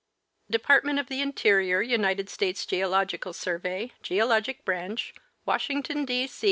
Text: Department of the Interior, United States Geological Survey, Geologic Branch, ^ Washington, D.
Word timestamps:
Department 0.49 0.97
of 0.97 1.09
the 1.09 1.21
Interior, 1.21 1.79
United 1.83 2.27
States 2.27 2.65
Geological 2.65 3.33
Survey, 3.33 3.91
Geologic 4.01 4.65
Branch, 4.65 5.13
^ 5.17 5.21
Washington, 5.45 6.05
D. 6.05 6.27